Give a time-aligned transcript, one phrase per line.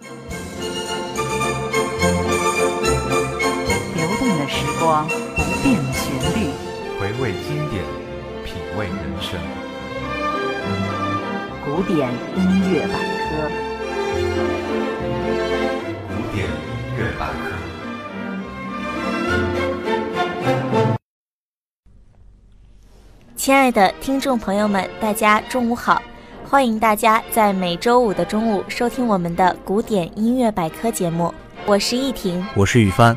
[0.00, 0.08] 流
[4.20, 6.46] 动的时光，不变的旋律，
[7.00, 7.84] 回味经典，
[8.44, 9.40] 品味人生。
[11.64, 13.50] 古典音乐百科，
[16.06, 17.42] 古典音乐百科。
[23.34, 26.00] 亲爱的听众朋友们，大家中午好！
[26.50, 31.32] 欢迎大家在每周五的中午收听我们的古典音乐百科节目，
[31.66, 33.14] 我是易婷，我是雨帆。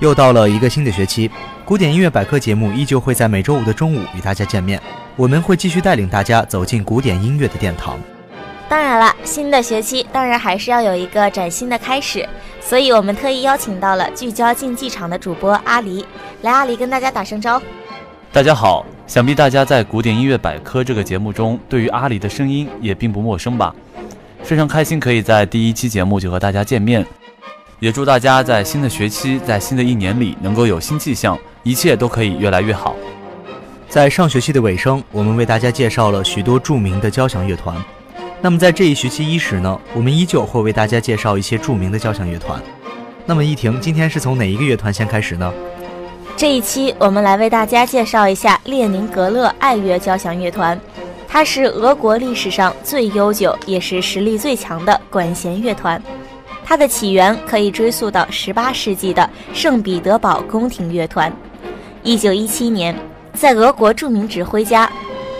[0.00, 1.30] 又到了一个新的学期，
[1.64, 4.78] 古典音乐百科节目依旧会在每周五的中午与大家见面。
[5.16, 7.98] 我们会继续带领大家走进古典音乐的殿堂。
[8.68, 12.28] 当然了，新的学期当然还是要有一个崭新的开始，
[12.60, 16.04] 所以我们特意邀请到了聚焦竞技场的主播阿狸。
[16.42, 17.64] 来，阿狸跟大家打声招呼。
[18.36, 23.74] 大家好，想必大家在《古典音乐百科》这个节目中，对于阿里的声音也并不陌生吧？
[24.42, 27.02] 非常开心可以在第一期节目就和大家见面，
[27.80, 32.94] 也祝大家在新的学期，在新的一年里能够有新气象，一切都可以越来越好。
[33.88, 37.74] 在上学期的尾声，我们为大家介绍了许多著名的交响乐团。
[38.42, 42.60] 那么在这一学期伊始呢，我们依旧会为大家介绍一些著名的交响乐团。
[43.24, 45.50] 那么依婷，今天是从哪一个乐团先开始呢？
[46.36, 50.78] 这一期我们来为大家介绍一下列宁格勒爱乐交响乐团，
[51.26, 56.00] 它是俄国历史上最悠久也是实力最强的管弦乐团。
[56.62, 61.32] 它的起源可以追溯到18世纪的圣彼得堡宫廷乐团。
[62.04, 62.94] 1917年，
[63.32, 64.90] 在俄国著名指挥家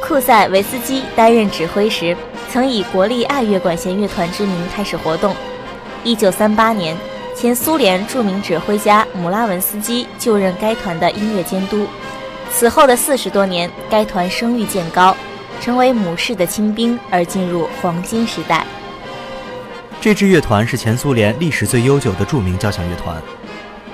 [0.02, 2.16] 库塞维斯基担任指挥时，
[2.50, 5.36] 曾以国立爱乐管弦乐团之名开始活动。
[6.06, 6.96] 1938年。
[7.36, 11.86] 前苏联著名指挥家姆拉文斯基就任该团的音乐监督。
[12.50, 15.14] 此后的四十多年，该团声誉渐高，
[15.60, 18.64] 成为母士的亲兵，而进入黄金时代。
[20.00, 23.20] 这支乐团是前苏联历史最悠久的著名交响乐团，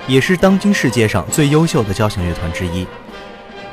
[0.07, 2.87] 也是当今世界上最优秀的交响乐团之一。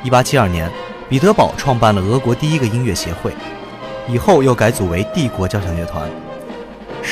[0.03, 0.69] 一八七二年，
[1.07, 3.31] 彼得堡创办了俄国第一个音乐协会，
[4.09, 6.11] 以后又改组为帝国交响乐团。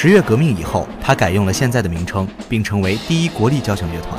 [0.02, 4.18] 十月革命以后，他改用了现在的名称，并成为第一国立交响乐团。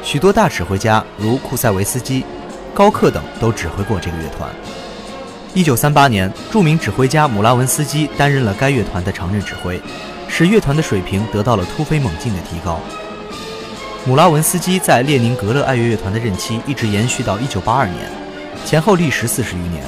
[0.00, 2.24] 许多大指挥家如库塞维斯基、
[2.72, 4.48] 高克等都指挥过这个乐团。
[5.54, 9.80] 一九三八年，著名指挥家姆拉文斯基担任了该乐团的常任指挥，
[10.28, 12.78] 使乐团的水平得到了突飞猛进的提高。
[14.04, 18.08] 姆拉文斯基在列宁格勒爱乐乐团的任期一直延续到一九八二年，
[18.64, 19.82] 前后历时四十余年。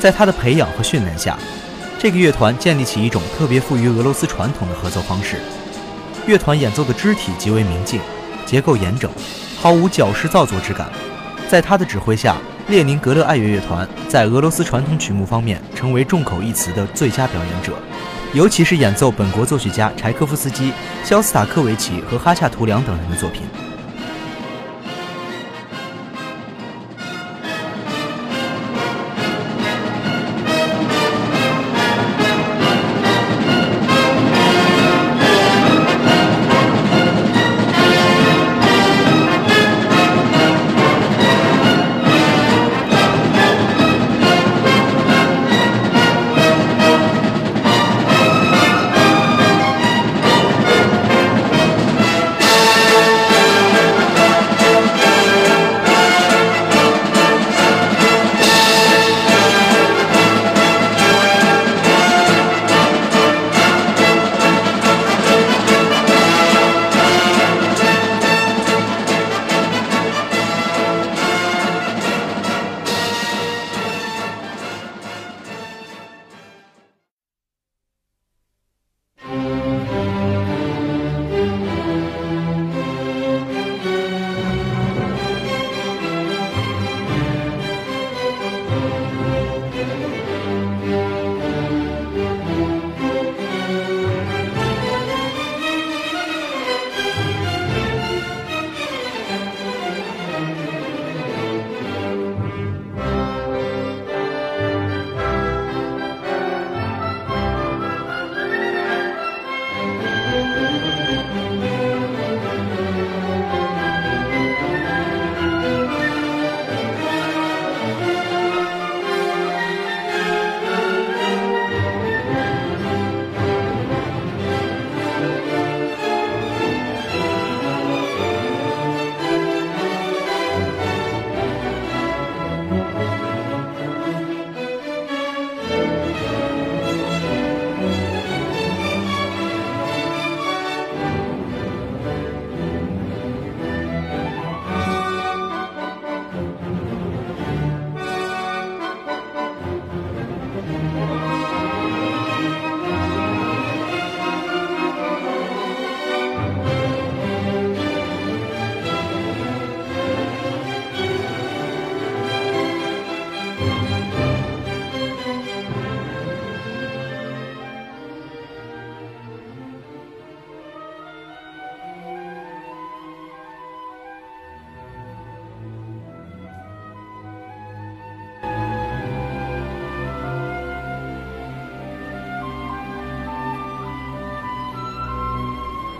[0.00, 1.38] 在他的培养和训练下，
[2.04, 5.38] 这个乐团建立起一种特别富于俄罗斯传统的合作方式，
[6.26, 7.98] 乐团演奏的肢体极为明净，
[8.44, 9.10] 结构严整，
[9.58, 10.86] 毫无矫饰造作之感。
[11.48, 12.36] 在他的指挥下，
[12.68, 17.72] 列宁格勒爱乐乐团在俄罗斯传统曲目方面成为众口一词的最佳表演者，
[18.34, 23.44] 尤其是演奏本国作曲家柴可夫斯基、肖斯塔科维奇和哈恰图良等人的作品。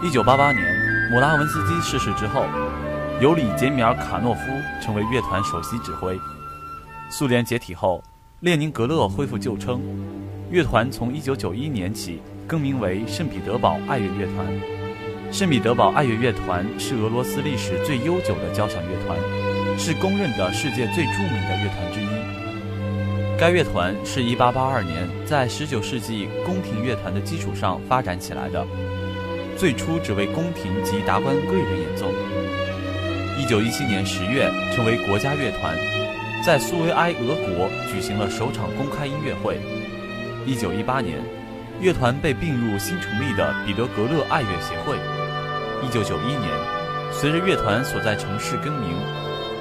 [0.05, 0.63] 一九八八年，
[1.11, 2.45] 姆拉文斯基逝世之后，
[3.23, 4.41] 尤里·杰米尔·卡诺夫
[4.79, 6.21] 成为乐团首席指挥。
[7.09, 8.05] 苏联解体后，
[8.41, 9.81] 列宁格勒恢复旧称，
[10.51, 14.47] 乐团从一九九一年起更名为圣彼得堡爱乐乐团。
[15.33, 19.19] 圣彼得堡爱乐乐团是俄罗斯历史最悠久的交响乐团，
[19.79, 22.07] 是公认的世界最著名的乐团之一。
[23.39, 28.65] 该乐团是一八八二年在十九世纪宫廷乐团的基础上发展起来的，
[29.57, 32.13] 最初只为宫廷及达官贵人演奏。
[33.39, 35.77] 一九一七年十月成为国家乐团，
[36.45, 39.59] 在苏维埃俄国举行了首场公开音乐会。
[40.47, 41.19] 一九一八年，
[41.81, 44.97] 乐团被并入新成立的彼得格勒爱乐协会。
[45.83, 46.51] 一九九一年，
[47.13, 48.91] 随着乐团所在城市更名。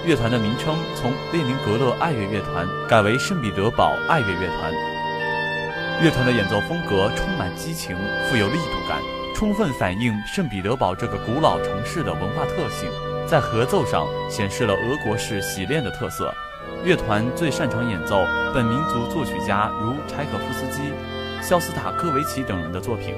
[0.06, 4.74] 乐团的名称从列宁格勒爱乐乐团改为圣彼得堡爱乐乐团。
[6.04, 7.96] 乐团的演奏风格充满激情，
[8.28, 9.00] 富有力度感，
[9.34, 12.90] 充分反映圣彼得堡这个古老城市的文化特性。
[13.28, 16.34] 在合奏上显示了俄国式洗练的特色。
[16.84, 20.92] 乐团最擅长演奏本民族作曲家如柴可夫斯基、
[21.42, 23.16] 肖斯塔科维奇等人的作品，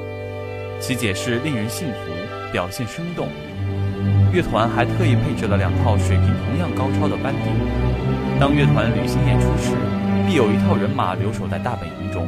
[0.80, 2.12] 其解释令人信服，
[2.52, 3.28] 表现生动。
[4.32, 7.40] 乐团还特意配置了两套水平同样高超的班底。
[8.40, 9.72] 当乐团旅行演出时，
[10.28, 12.28] 必有一套人马留守在大本营中。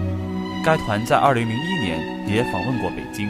[0.66, 1.46] 该团在2001
[1.84, 3.30] 年也访问过北京。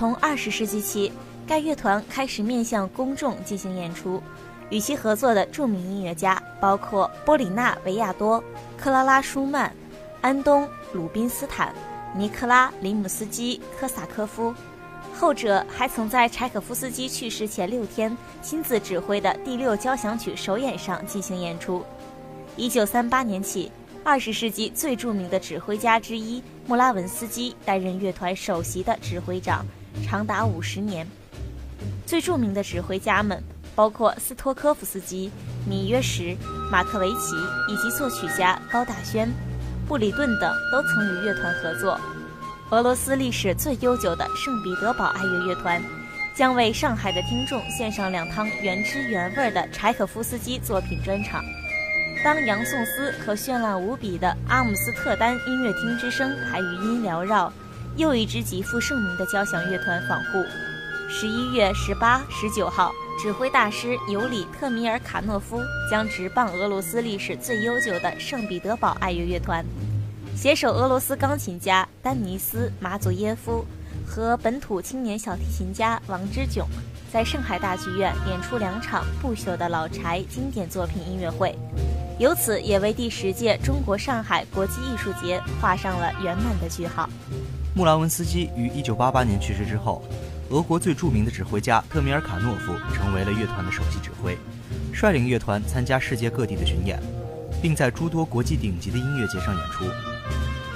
[0.00, 1.12] 从二十世纪起，
[1.46, 4.18] 该乐团开始面向公众进行演出。
[4.70, 8.42] 与其合作的著名音乐家包括波里纳·维亚多、
[8.78, 9.70] 克拉拉·舒曼、
[10.22, 10.64] 安东·
[10.94, 11.74] 鲁宾斯坦、
[12.16, 14.54] 尼克拉·林姆斯基科萨科夫、
[15.14, 21.84] 后者还曾在柴可夫斯基去世前六天亲自指挥的第六交响曲首演上进行演出。
[22.56, 23.70] 一九三八年起，
[24.02, 29.66] 二十世纪最著名的指挥家之一穆拉文斯基担任乐团首席的指挥长，
[30.06, 31.06] 长达五十年。
[32.06, 33.42] 最著名的指挥家们
[33.74, 35.30] 包括斯托科夫斯基、
[35.66, 36.36] 米约什、
[36.70, 37.34] 马克维奇
[37.68, 39.30] 以及作曲家高大轩、
[39.86, 41.98] 布里顿等，都曾与乐团合作。
[42.70, 45.82] 俄罗斯历史最悠久的圣彼得堡爱乐乐团，
[46.34, 51.42] 将为上海的听众献上两趟原汁原味的柴可夫斯基作品专场。
[52.22, 57.52] 当杨颂斯和绚烂无比的阿姆斯特丹音乐厅之声还余音缭绕，
[58.00, 60.42] 又一支极负盛名的交响乐团访沪。
[61.06, 62.90] 十一月十八、十九号，
[63.20, 69.62] 指挥大师尤里特米尔卡诺夫将执棒俄罗斯历史最悠久的圣彼得堡爱乐乐团。
[70.34, 73.66] 携手俄罗斯钢琴家丹尼斯马祖耶夫
[74.06, 76.66] 和本土青年小提琴家王之炯，
[77.12, 81.54] 在上海大剧院演出两场不朽的老柴经典作品音乐会，
[82.18, 87.06] 由此也为第十届中国上海国际艺术节画上了圆满的句号。
[87.72, 90.02] 穆拉文斯基于1988年去世之后，
[90.50, 94.36] 俄国最著名的指挥家特米尔卡诺夫成为了乐团的首席指挥，
[94.92, 97.00] 率领乐团参加世界各地的巡演，
[97.62, 99.84] 并在诸多国际顶级的音乐节上演出。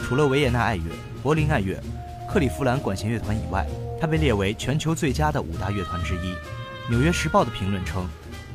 [0.04, 0.84] 除了维也纳爱乐、
[1.20, 1.82] 柏林爱乐、
[2.30, 3.66] 克利夫兰管弦乐团以外，
[4.00, 6.18] 他被列为全球最佳的五大乐团之一。
[6.88, 8.06] 《纽约时报》的评论称，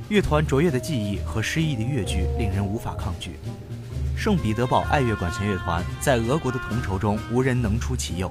[0.07, 3.37] 乐团卓越的技艺和诗意的乐句令人无法抗拒。
[4.19, 8.29] 圣彼得堡爱乐管弦乐团在俄国的同筹中无人能出其右。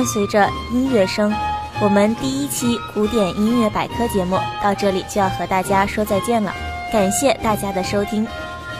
[0.00, 1.30] 伴随着音乐声，
[1.78, 6.54] 我们第一期古典音乐百科节目到这里就要和大家说再见了。
[6.90, 8.26] 感谢大家的收听，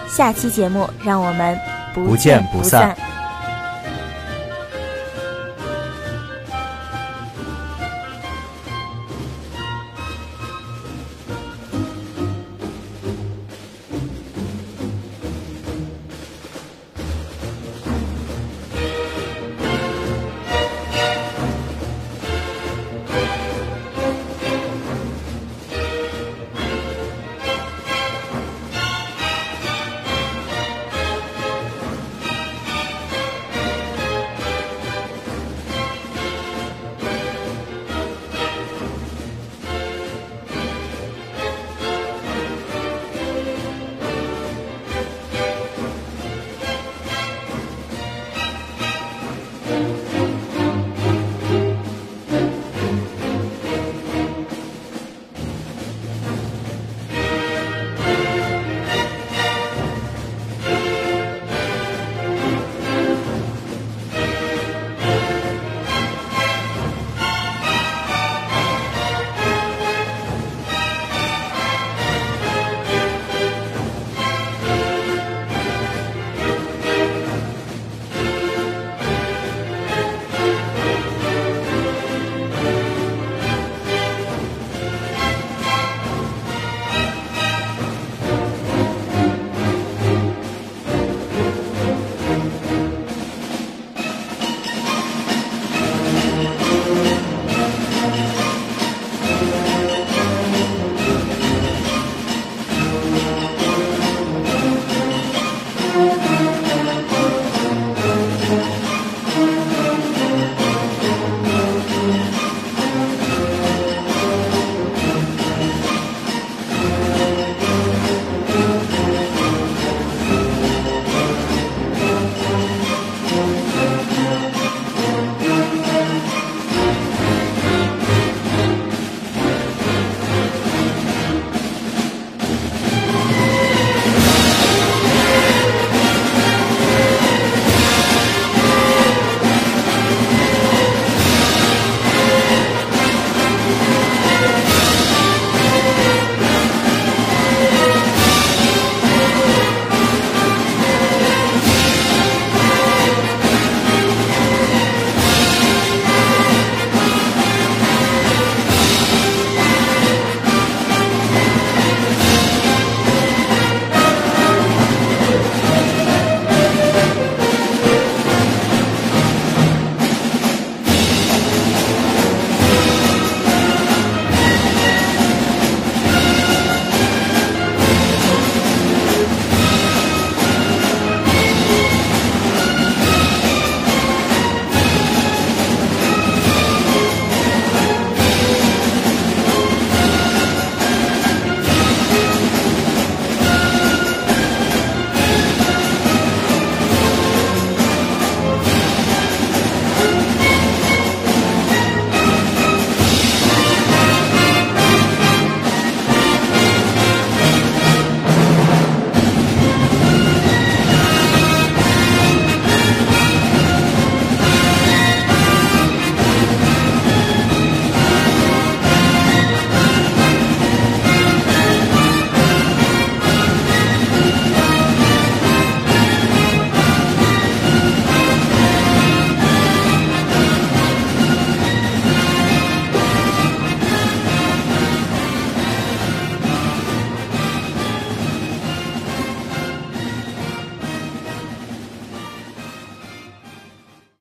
[0.09, 1.61] 下期节目让我们
[1.93, 2.97] 不见不散。